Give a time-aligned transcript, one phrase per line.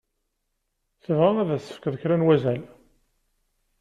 [1.03, 2.61] Tebɣa ad s-tefkeḍ kra n wazal.